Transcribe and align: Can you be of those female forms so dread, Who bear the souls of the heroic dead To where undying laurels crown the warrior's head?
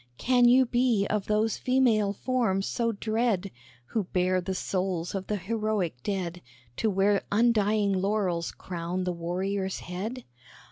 Can 0.17 0.45
you 0.45 0.65
be 0.65 1.05
of 1.11 1.27
those 1.27 1.57
female 1.59 2.11
forms 2.11 2.65
so 2.65 2.91
dread, 2.91 3.51
Who 3.89 4.05
bear 4.05 4.41
the 4.41 4.55
souls 4.55 5.13
of 5.13 5.27
the 5.27 5.35
heroic 5.35 6.01
dead 6.01 6.41
To 6.77 6.89
where 6.89 7.21
undying 7.31 7.93
laurels 7.93 8.49
crown 8.51 9.03
the 9.03 9.13
warrior's 9.13 9.81
head? 9.81 10.23